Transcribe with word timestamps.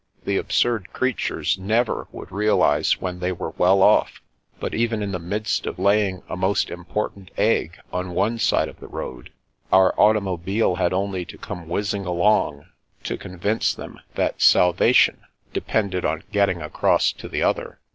The 0.25 0.37
absurd 0.37 0.93
creatures 0.93 1.59
never 1.59 2.07
would 2.11 2.31
realise 2.31 2.99
when 2.99 3.19
they 3.19 3.31
were 3.31 3.51
well 3.59 3.81
oflf, 3.81 4.19
but 4.59 4.73
even 4.73 5.03
in 5.03 5.11
the 5.11 5.19
midst 5.19 5.67
of 5.67 5.77
laying 5.77 6.23
a 6.27 6.35
most 6.35 6.71
important 6.71 7.29
egg 7.37 7.77
on 7.93 8.15
one 8.15 8.39
side 8.39 8.67
of 8.67 8.79
the 8.79 8.87
road, 8.87 9.31
our 9.71 9.93
automobile 9.99 10.77
had 10.77 10.91
only 10.91 11.23
to 11.25 11.37
come 11.37 11.67
whizzing 11.67 12.07
along 12.07 12.65
to 13.03 13.15
convince 13.15 13.75
them 13.75 13.99
that 14.15 14.41
salvation 14.41 15.21
depended 15.53 16.03
on 16.03 16.23
getting 16.31 16.63
across 16.63 17.11
to 17.11 17.27
the 17.29 17.43
other. 17.43 17.79